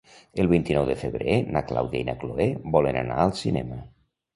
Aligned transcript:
El 0.43 0.47
vint-i-nou 0.53 0.87
de 0.93 0.95
febrer 1.01 1.37
na 1.57 1.63
Clàudia 1.69 2.03
i 2.03 2.11
na 2.11 2.19
Cloè 2.25 2.51
volen 2.79 3.03
anar 3.07 3.23
al 3.29 3.41
cinema. 3.47 3.85